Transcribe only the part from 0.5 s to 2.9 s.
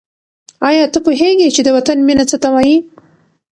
آیا ته پوهېږې چې د وطن مینه څه ته وايي؟